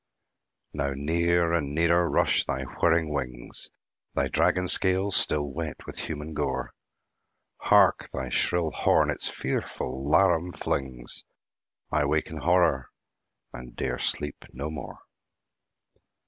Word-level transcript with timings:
Now 0.73 0.93
near 0.95 1.53
and 1.53 1.75
nearer 1.75 2.09
rush 2.09 2.43
thy 2.45 2.63
whirring 2.63 3.13
wings, 3.13 3.69
Thy 4.15 4.29
dragon 4.29 4.67
scales 4.67 5.15
still 5.15 5.51
wet 5.51 5.85
with 5.85 5.99
human 5.99 6.33
gore. 6.33 6.71
Hark, 7.57 8.09
thy 8.09 8.29
shrill 8.29 8.71
horn 8.71 9.11
its 9.11 9.29
fearful 9.29 10.03
laram 10.09 10.53
flings! 10.57 11.23
—I 11.91 12.05
wake 12.05 12.31
in 12.31 12.37
horror, 12.37 12.89
and 13.53 13.75
'dare 13.75 13.99
sleep 13.99 14.43
no 14.51 14.71
more! 14.71 14.97